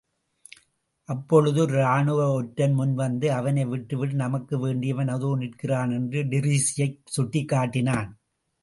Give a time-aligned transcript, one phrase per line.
[1.09, 8.11] அப்பொழுது ஒரு ராணுவ ஒற்றன் முன்வந்து, அவனை விட்டுவிடு நமக்கு வேண்டியவன்.அதோ நிற்கிறான் என்று டிரீஸியைச் சுட்டிக்காட்டினான்.